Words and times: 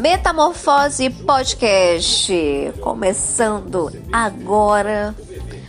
Metamorfose 0.00 1.10
Podcast, 1.10 2.32
começando 2.80 3.92
agora 4.10 5.14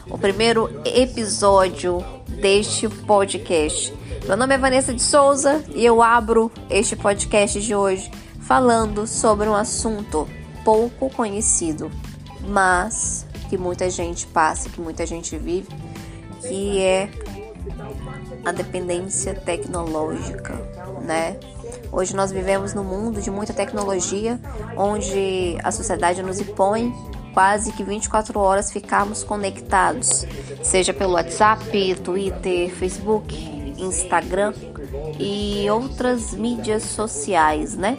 o 0.10 0.18
primeiro 0.18 0.70
episódio 0.86 2.02
deste 2.40 2.88
podcast. 2.88 3.94
Meu 4.26 4.38
nome 4.38 4.56
é 4.56 4.58
Vanessa 4.58 4.94
de 4.94 5.02
Souza 5.02 5.62
e 5.76 5.86
eu 5.86 6.02
abro 6.02 6.50
este 6.70 6.96
podcast 6.96 7.60
de 7.60 7.76
hoje 7.76 8.10
falando 8.40 9.06
sobre 9.06 9.50
um 9.50 9.54
assunto 9.54 10.26
pouco 10.64 11.10
conhecido, 11.10 11.92
mas 12.48 13.28
que 13.50 13.58
muita 13.58 13.90
gente 13.90 14.26
passa, 14.28 14.70
que 14.70 14.80
muita 14.80 15.06
gente 15.06 15.38
vive, 15.38 15.68
que 16.42 16.80
é 16.80 17.10
a 18.44 18.52
dependência 18.52 19.34
tecnológica, 19.34 20.54
né? 21.02 21.38
Hoje 21.92 22.16
nós 22.16 22.32
vivemos 22.32 22.74
num 22.74 22.84
mundo 22.84 23.22
de 23.22 23.30
muita 23.30 23.54
tecnologia, 23.54 24.40
onde 24.76 25.58
a 25.64 25.72
sociedade 25.72 26.22
nos 26.24 26.40
impõe 26.40 26.94
quase 27.34 27.72
que 27.72 27.84
24 27.84 28.40
horas 28.40 28.72
ficarmos 28.72 29.24
conectados, 29.24 30.26
seja 30.64 30.94
pelo 30.94 31.14
WhatsApp, 31.14 31.96
Twitter, 31.96 32.70
Facebook, 32.72 33.36
Instagram 33.78 34.54
e 35.20 35.70
outras 35.70 36.34
mídias 36.34 36.84
sociais, 36.84 37.76
né? 37.76 37.98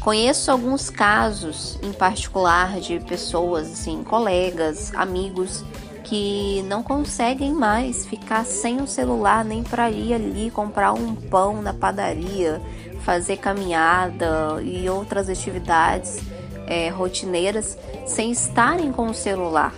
Conheço 0.00 0.50
alguns 0.50 0.88
casos 0.88 1.78
em 1.82 1.92
particular 1.92 2.80
de 2.80 2.98
pessoas, 3.00 3.70
assim, 3.70 4.02
colegas, 4.02 4.92
amigos 4.94 5.62
que 6.10 6.64
não 6.64 6.82
conseguem 6.82 7.54
mais 7.54 8.04
ficar 8.04 8.44
sem 8.44 8.82
o 8.82 8.86
celular 8.88 9.44
nem 9.44 9.62
para 9.62 9.88
ir 9.92 10.12
ali 10.12 10.50
comprar 10.50 10.92
um 10.92 11.14
pão 11.14 11.62
na 11.62 11.72
padaria, 11.72 12.60
fazer 13.04 13.36
caminhada 13.36 14.60
e 14.60 14.90
outras 14.90 15.28
atividades 15.28 16.18
é, 16.66 16.88
rotineiras 16.88 17.78
sem 18.08 18.32
estarem 18.32 18.90
com 18.90 19.06
o 19.06 19.14
celular. 19.14 19.72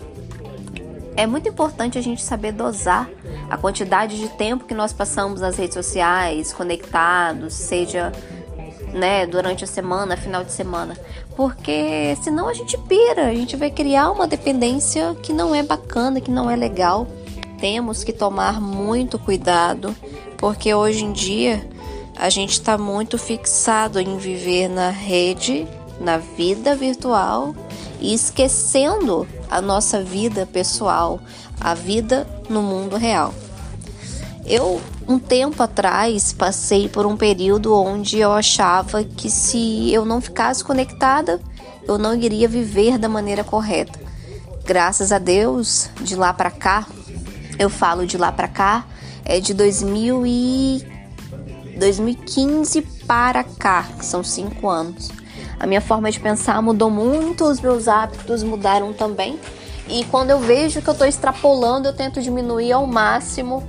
É 1.15 1.27
muito 1.27 1.51
importante 1.51 1.99
a 1.99 2.03
gente 2.03 2.23
saber 2.23 2.53
dosar 2.53 3.11
a 3.51 3.59
quantidade 3.59 4.19
de 4.19 4.31
tempo 4.31 4.65
que 4.65 4.73
nós 4.73 4.91
passamos 4.91 5.43
nas 5.43 5.59
redes 5.59 5.75
sociais, 5.75 6.51
conectados, 6.51 7.53
seja 7.53 8.11
né, 8.95 9.27
durante 9.27 9.65
a 9.65 9.67
semana, 9.67 10.17
final 10.17 10.43
de 10.43 10.53
semana. 10.53 10.97
Porque 11.37 12.17
senão 12.23 12.49
a 12.49 12.55
gente 12.55 12.77
pira, 12.77 13.27
a 13.27 13.35
gente 13.35 13.57
vai 13.57 13.71
criar 13.71 14.11
uma 14.11 14.27
dependência 14.27 15.15
que 15.23 15.33
não 15.33 15.55
é 15.55 15.63
bacana, 15.63 16.21
que 16.21 16.31
não 16.31 16.51
é 16.51 16.57
legal. 16.57 17.07
Temos 17.59 18.05
que 18.05 18.13
tomar 18.13 18.61
muito 18.61 19.19
cuidado, 19.19 19.95
porque 20.37 20.75
hoje 20.75 21.05
em 21.05 21.13
dia 21.13 21.67
a 22.17 22.29
gente 22.29 22.53
está 22.53 22.77
muito 22.77 23.17
fixado 23.17 23.99
em 23.99 24.19
viver 24.19 24.69
na 24.69 24.91
rede, 24.91 25.67
na 26.01 26.19
vida 26.19 26.75
virtual 26.75 27.55
e 28.01 28.13
esquecendo 28.13 29.27
a 29.51 29.61
nossa 29.61 30.03
vida 30.03 30.47
pessoal, 30.47 31.21
a 31.61 31.73
vida 31.73 32.27
no 32.49 32.63
mundo 32.63 32.97
real. 32.97 33.33
Eu, 34.45 34.81
um 35.09 35.19
tempo 35.19 35.63
atrás, 35.63 36.33
passei 36.33 36.89
por 36.89 37.07
um 37.07 37.17
período 37.17 37.75
onde 37.75 38.19
eu 38.19 38.33
achava 38.33 39.05
que 39.05 39.31
se 39.31 39.93
eu 39.93 40.05
não 40.05 40.21
ficasse 40.21 40.65
conectada, 40.65 41.41
eu 41.87 41.97
não 41.97 42.15
iria 42.15 42.49
viver 42.49 42.99
da 42.99 43.09
maneira 43.09 43.45
correta. 43.45 44.01
Graças 44.65 45.13
a 45.13 45.19
Deus, 45.19 45.91
de 46.01 46.17
lá 46.17 46.33
para 46.33 46.51
cá, 46.51 46.87
eu 47.59 47.71
falo 47.71 48.07
de 48.07 48.19
lá 48.19 48.33
para 48.33 48.49
cá, 48.49 48.85
é 49.25 49.39
de 49.39 49.55
2000 49.55 50.27
e 50.27 50.87
2015 51.79 52.83
para 53.07 53.45
cá, 53.45 53.89
que 53.99 54.05
são 54.05 54.25
cinco 54.25 54.69
anos. 54.69 55.11
A 55.59 55.67
minha 55.67 55.81
forma 55.81 56.11
de 56.11 56.19
pensar 56.19 56.61
mudou 56.61 56.91
muito, 56.91 57.45
os 57.45 57.61
meus 57.61 57.87
hábitos 57.87 58.43
mudaram 58.43 58.93
também. 58.93 59.39
E 59.89 60.05
quando 60.07 60.31
eu 60.31 60.41
vejo 60.41 60.83
que 60.83 60.89
eu 60.89 60.93
estou 60.93 61.07
extrapolando, 61.07 61.87
eu 61.87 61.93
tento 61.93 62.21
diminuir 62.21 62.73
ao 62.73 62.87
máximo 62.87 63.63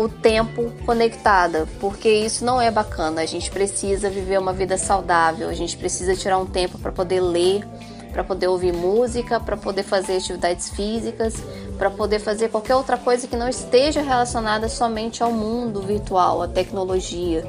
o 0.00 0.08
tempo 0.08 0.72
conectada, 0.86 1.68
porque 1.78 2.08
isso 2.08 2.42
não 2.42 2.58
é 2.58 2.70
bacana. 2.70 3.20
A 3.20 3.26
gente 3.26 3.50
precisa 3.50 4.08
viver 4.08 4.38
uma 4.38 4.52
vida 4.52 4.78
saudável, 4.78 5.46
a 5.46 5.52
gente 5.52 5.76
precisa 5.76 6.16
tirar 6.16 6.38
um 6.38 6.46
tempo 6.46 6.78
para 6.78 6.90
poder 6.90 7.20
ler, 7.20 7.66
para 8.10 8.24
poder 8.24 8.48
ouvir 8.48 8.72
música, 8.72 9.38
para 9.38 9.58
poder 9.58 9.82
fazer 9.82 10.16
atividades 10.16 10.70
físicas, 10.70 11.34
para 11.76 11.90
poder 11.90 12.18
fazer 12.18 12.48
qualquer 12.48 12.76
outra 12.76 12.96
coisa 12.96 13.28
que 13.28 13.36
não 13.36 13.46
esteja 13.46 14.00
relacionada 14.00 14.70
somente 14.70 15.22
ao 15.22 15.32
mundo 15.32 15.82
virtual, 15.82 16.40
à 16.40 16.48
tecnologia. 16.48 17.44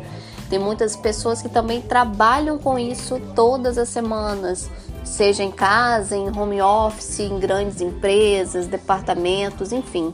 Tem 0.49 0.59
muitas 0.59 0.97
pessoas 0.97 1.41
que 1.41 1.47
também 1.47 1.81
trabalham 1.81 2.57
com 2.57 2.77
isso 2.77 3.17
todas 3.33 3.77
as 3.77 3.87
semanas, 3.87 4.69
seja 5.05 5.41
em 5.41 5.51
casa, 5.51 6.17
em 6.17 6.27
home 6.37 6.61
office, 6.61 7.21
em 7.21 7.39
grandes 7.39 7.79
empresas, 7.79 8.67
departamentos, 8.67 9.71
enfim. 9.71 10.11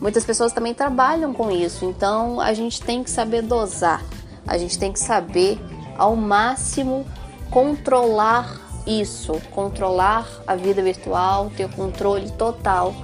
Muitas 0.00 0.24
pessoas 0.24 0.52
também 0.52 0.72
trabalham 0.72 1.34
com 1.34 1.50
isso, 1.50 1.84
então 1.84 2.40
a 2.40 2.54
gente 2.54 2.80
tem 2.80 3.04
que 3.04 3.10
saber 3.10 3.42
dosar, 3.42 4.02
a 4.46 4.56
gente 4.56 4.78
tem 4.78 4.90
que 4.90 4.98
saber 4.98 5.58
ao 5.98 6.16
máximo 6.16 7.04
controlar 7.50 8.58
isso, 8.86 9.34
controlar 9.50 10.26
a 10.46 10.56
vida 10.56 10.82
virtual, 10.82 11.50
ter 11.54 11.66
o 11.66 11.68
controle 11.68 12.30
total 12.30 12.94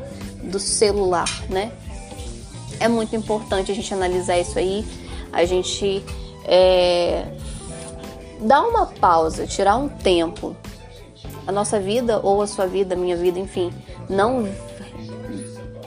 do 0.42 0.58
celular, 0.58 1.28
né? 1.50 1.70
É 2.80 2.88
muito 2.88 3.14
importante 3.14 3.70
a 3.70 3.74
gente 3.74 3.92
analisar 3.92 4.38
isso 4.38 4.58
aí, 4.58 4.86
a 5.32 5.44
gente 5.44 6.02
é, 6.44 7.26
dar 8.40 8.62
uma 8.62 8.86
pausa, 8.86 9.46
tirar 9.46 9.76
um 9.76 9.88
tempo. 9.88 10.56
A 11.46 11.52
nossa 11.52 11.78
vida 11.78 12.20
ou 12.22 12.42
a 12.42 12.46
sua 12.46 12.66
vida, 12.66 12.94
a 12.94 12.98
minha 12.98 13.16
vida, 13.16 13.38
enfim, 13.38 13.72
não 14.08 14.48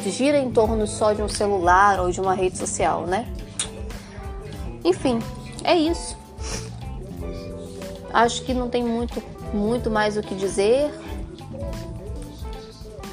gira 0.06 0.38
em 0.38 0.52
torno 0.52 0.88
só 0.88 1.14
de 1.14 1.22
um 1.22 1.28
celular 1.28 2.00
ou 2.00 2.12
de 2.12 2.22
uma 2.22 2.34
rede 2.34 2.58
social, 2.58 3.06
né? 3.06 3.28
Enfim, 4.84 5.20
é 5.64 5.76
isso. 5.76 6.18
Acho 8.14 8.44
que 8.44 8.54
não 8.54 8.70
tem 8.70 8.84
muito, 8.84 9.22
muito 9.54 9.90
mais 9.90 10.18
o 10.18 10.22
que 10.22 10.34
dizer. 10.34 10.92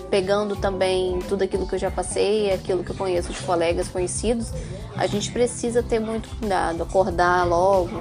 Pegando 0.09 0.55
também 0.57 1.19
tudo 1.29 1.43
aquilo 1.43 1.67
que 1.67 1.75
eu 1.75 1.79
já 1.79 1.91
passei, 1.91 2.53
aquilo 2.53 2.85
que 2.85 2.91
eu 2.91 2.97
conheço 2.97 3.33
de 3.33 3.41
colegas 3.41 3.89
conhecidos, 3.89 4.53
a 4.97 5.07
gente 5.07 5.31
precisa 5.33 5.83
ter 5.83 5.99
muito 5.99 6.29
cuidado, 6.39 6.83
acordar 6.83 7.45
logo 7.45 8.01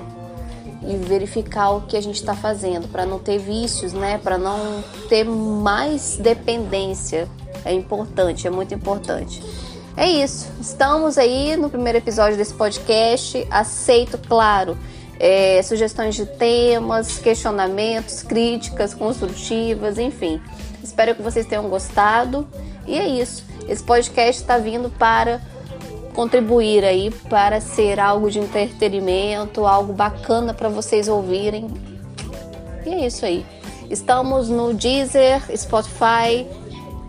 e 0.88 0.96
verificar 0.96 1.72
o 1.72 1.82
que 1.82 1.98
a 1.98 2.02
gente 2.02 2.18
está 2.18 2.36
fazendo 2.36 2.88
para 2.88 3.06
não 3.06 3.18
ter 3.18 3.40
vícios, 3.40 3.92
né? 3.92 4.20
Para 4.20 4.38
não 4.38 4.84
ter 5.10 5.26
mais 5.26 6.18
dependência 6.18 7.28
é 7.66 7.74
importante, 7.74 8.48
é 8.48 8.50
muito 8.50 8.74
importante. 8.74 9.44
É 9.98 10.08
isso. 10.08 10.48
Estamos 10.62 11.18
aí 11.18 11.56
no 11.58 11.70
primeiro 11.70 11.98
episódio 11.98 12.38
desse 12.38 12.54
podcast. 12.54 13.48
Aceito, 13.50 14.18
claro, 14.18 14.78
é, 15.20 15.62
sugestões 15.64 16.16
de 16.16 16.26
temas, 16.26 17.18
questionamentos, 17.18 18.22
críticas 18.22 18.94
construtivas, 18.94 19.98
enfim. 19.98 20.42
Espero 20.84 21.16
que 21.16 21.22
vocês 21.22 21.46
tenham 21.46 21.68
gostado. 21.70 22.48
E 22.86 22.98
é 22.98 23.08
isso. 23.08 23.44
Esse 23.68 23.84
podcast 23.84 24.42
está 24.42 24.58
vindo 24.58 24.90
para 24.90 25.42
contribuir 26.14 26.84
aí 26.86 27.10
para 27.30 27.60
ser 27.60 28.00
algo 28.00 28.30
de 28.30 28.40
entretenimento, 28.40 29.66
algo 29.66 29.92
bacana 29.92 30.54
para 30.54 30.70
vocês 30.70 31.08
ouvirem. 31.08 31.68
E 32.86 32.90
é 32.90 33.06
isso 33.06 33.26
aí. 33.26 33.46
Estamos 33.90 34.50
no 34.50 34.74
Deezer, 34.74 35.42
Spotify, 35.56 36.48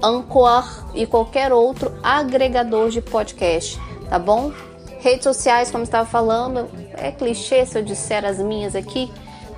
Anchor 0.03 0.65
e 0.95 1.07
qualquer 1.07 1.53
outro 1.53 1.93
agregador 2.03 2.91
de 2.91 3.01
podcast, 3.01 3.81
tá 4.09 4.19
bom? 4.19 4.53
Redes 5.01 5.25
sociais, 5.25 5.71
como 5.71 5.85
estava 5.85 6.07
falando, 6.07 6.69
é 6.95 7.13
clichê 7.13 7.65
se 7.65 7.79
eu 7.79 7.83
disser 7.83 8.25
as 8.25 8.39
minhas 8.39 8.75
aqui. 8.75 9.11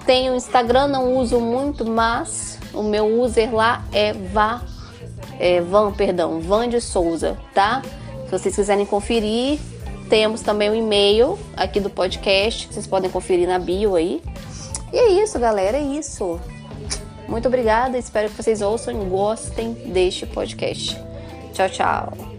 Tenho 0.04 0.34
Instagram, 0.34 0.88
não 0.88 1.16
uso 1.16 1.40
muito, 1.40 1.84
mas 1.84 2.58
o 2.72 2.82
meu 2.82 3.20
user 3.20 3.54
lá 3.54 3.84
é 3.92 4.14
é, 5.38 5.60
Van, 5.60 5.92
perdão, 5.92 6.40
Van 6.40 6.68
de 6.68 6.80
Souza, 6.80 7.38
tá? 7.54 7.82
Se 8.24 8.30
vocês 8.30 8.54
quiserem 8.54 8.84
conferir, 8.84 9.58
temos 10.08 10.40
também 10.40 10.70
o 10.70 10.74
e-mail 10.74 11.38
aqui 11.56 11.80
do 11.80 11.90
podcast, 11.90 12.66
que 12.66 12.74
vocês 12.74 12.86
podem 12.86 13.10
conferir 13.10 13.46
na 13.46 13.58
bio 13.58 13.94
aí. 13.94 14.22
E 14.92 14.96
é 14.96 15.22
isso, 15.22 15.38
galera, 15.38 15.76
é 15.76 15.82
isso. 15.82 16.40
Muito 17.28 17.46
obrigada, 17.46 17.98
espero 17.98 18.30
que 18.30 18.42
vocês 18.42 18.62
ouçam 18.62 19.02
e 19.02 19.06
gostem 19.06 19.74
deste 19.74 20.26
podcast. 20.26 20.98
Tchau, 21.52 21.68
tchau. 21.68 22.37